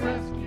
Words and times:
Christmas. 0.00 0.39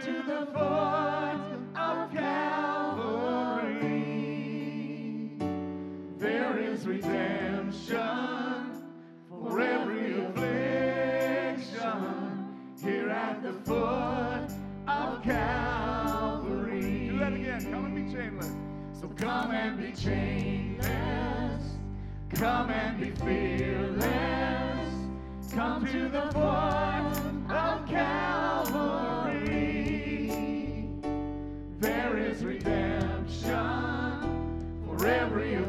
to 0.00 0.22
the 0.22 0.46
foot 0.52 1.40
of 1.74 2.12
Calvary. 2.14 3.18
There 6.18 6.56
is 6.56 6.86
redemption 6.86 7.98
for 9.28 9.60
every 9.60 10.24
affliction 10.24 11.64
here 12.80 13.10
at 13.10 13.42
the 13.42 13.52
foot 13.52 14.52
of 14.86 15.22
Calvary. 15.24 17.08
Do 17.08 17.18
that 17.18 17.32
again. 17.32 17.72
Come 17.72 17.86
and 17.86 17.94
be 17.96 18.02
chainless. 18.14 18.54
So 19.00 19.08
come 19.16 19.50
and 19.50 19.76
be 19.78 19.90
chainless. 19.90 21.64
Come 22.34 22.70
and 22.70 23.00
be 23.00 23.10
fearless. 23.10 24.04
Come 25.52 25.86
to 25.86 26.08
the 26.08 26.30
foot 26.32 27.18
of 27.50 27.88
Calvary. 27.88 29.07
Reverend 34.98 35.67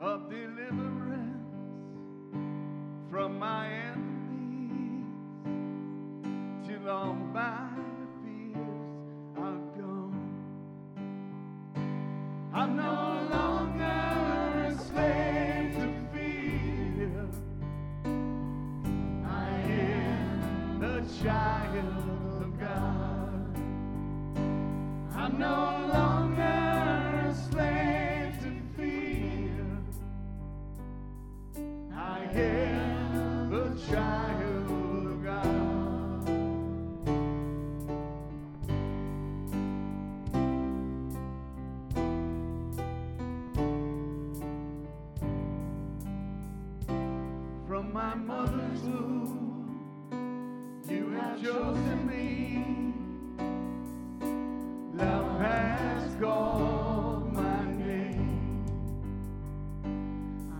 of 0.00 0.30
deliverance 0.30 1.44
from 3.10 3.38
my 3.38 3.68
enemies 3.68 5.06
till 6.66 6.88
I'm 6.88 7.32
by. 7.34 7.69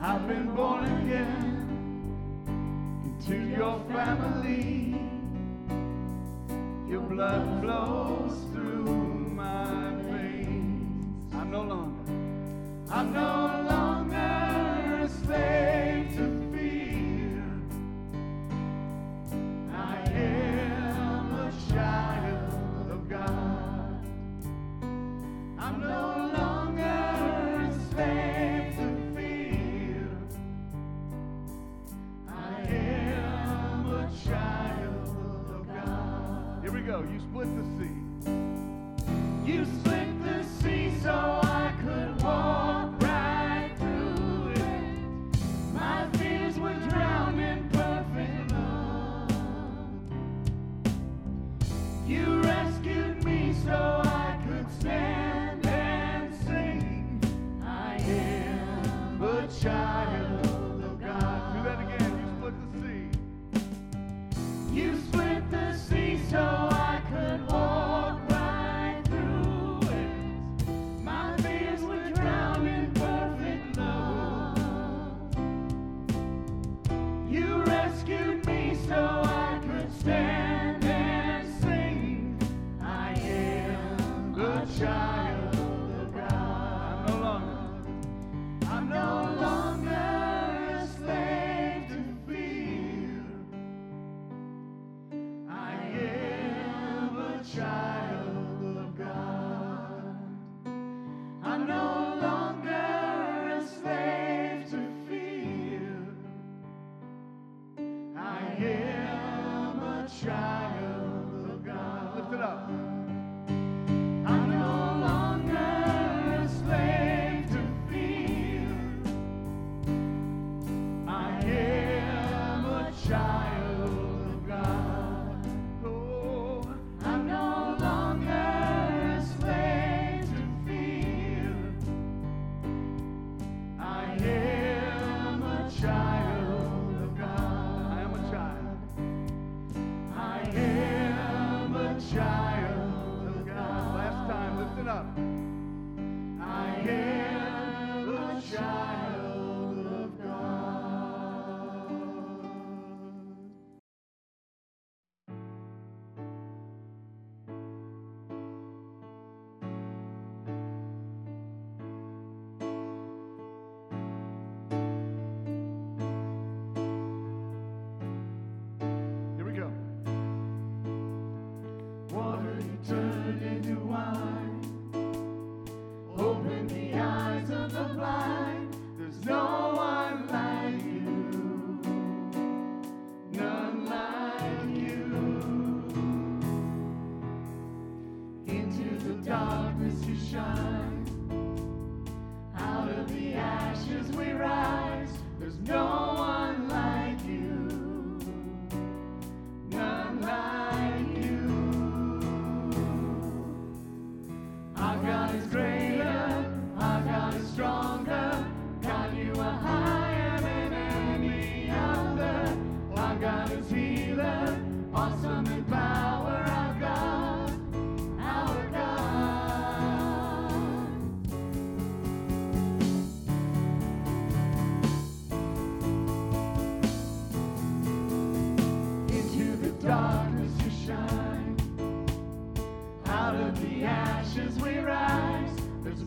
I've 0.00 0.28
been 0.28 0.54
born 0.54 0.84
again 0.84 1.58
into 3.04 3.36
your 3.48 3.80
family. 3.90 4.94
Your 6.88 7.00
blood 7.00 7.60
flows 7.60 8.44
through 8.52 8.84
my 9.34 9.90
veins. 10.02 11.34
I'm 11.34 11.50
no 11.50 11.62
longer. 11.62 12.12
I'm 12.92 13.12
no 13.12 13.37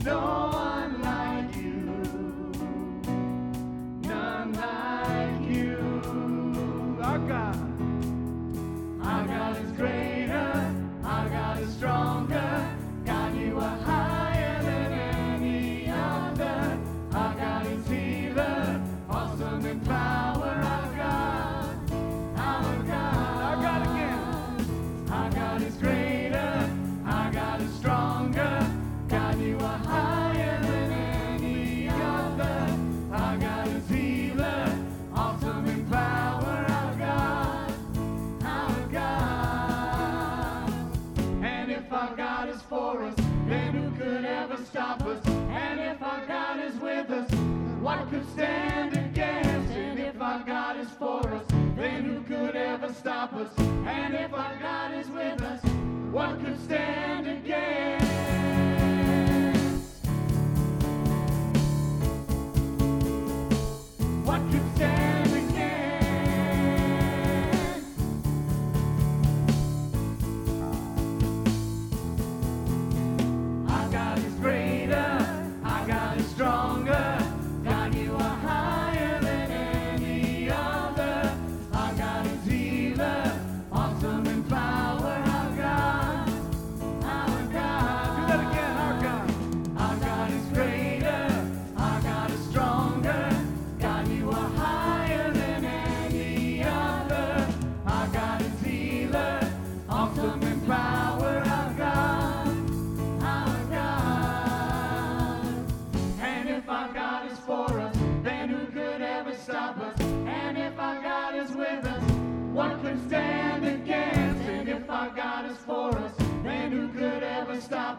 no 0.04 0.41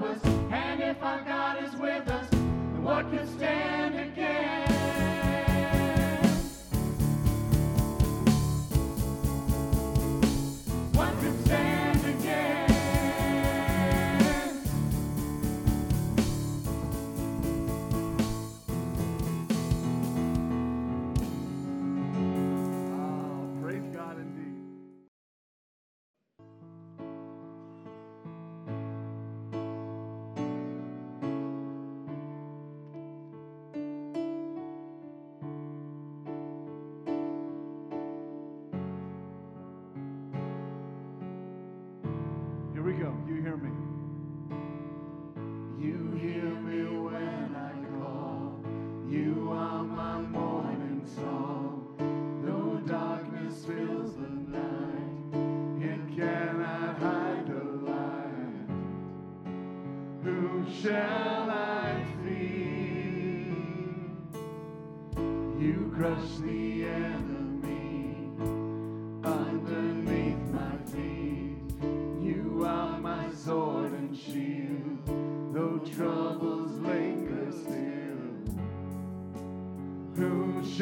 us. 0.04 0.18
And 0.50 0.82
if 0.82 1.02
our 1.02 1.22
God 1.22 1.62
is 1.62 1.74
with 1.76 2.08
us, 2.08 2.26
what 2.82 3.10
can 3.10 3.26
stand 3.36 3.94
hear 43.42 43.56
me? 43.56 43.70
You 45.76 46.12
hear 46.16 46.54
me 46.60 46.84
when 46.96 47.56
I 47.56 47.72
call. 47.98 48.62
You 49.08 49.50
are 49.50 49.82
my 49.82 50.20
morning 50.20 51.02
song. 51.04 51.96
No 52.44 52.78
darkness 52.86 53.64
fills 53.64 54.14
the 54.14 54.28
night. 54.28 55.82
It 55.82 56.16
cannot 56.16 56.98
hide 56.98 57.46
the 57.48 57.64
light. 57.90 58.68
Whom 60.22 60.72
shall 60.80 61.50
I 61.50 62.04
fear? 62.22 63.56
You 65.58 65.92
crush 65.96 66.36
the 66.38 66.84
enemy. 66.84 67.31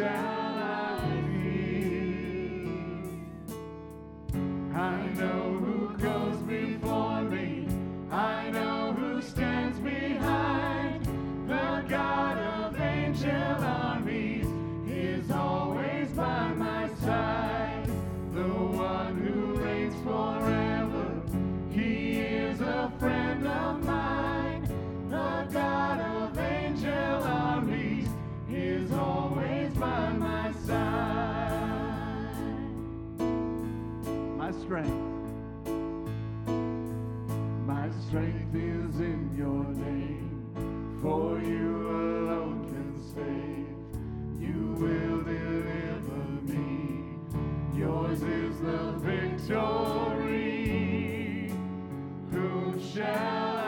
shine. 0.00 0.29
strength 38.10 38.54
is 38.56 38.98
in 38.98 39.30
your 39.38 39.62
name, 39.86 40.98
for 41.00 41.38
you 41.38 41.88
alone 41.88 42.64
can 42.66 42.98
save. 43.14 43.70
You 44.42 44.74
will 44.74 45.22
deliver 45.22 46.22
me. 46.42 47.14
Yours 47.72 48.20
is 48.22 48.58
the 48.58 48.98
victory. 48.98 50.32
Whom 52.32 52.80
shall 52.80 53.59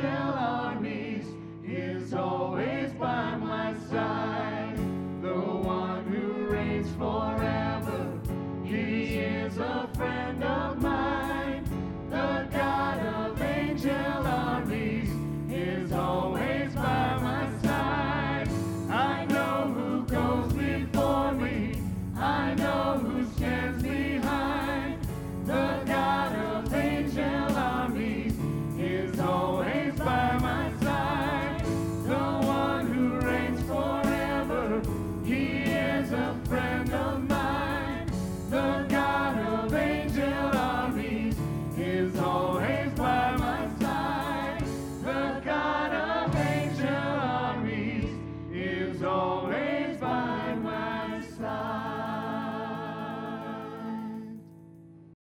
shall 0.00 0.34
I 0.38 0.57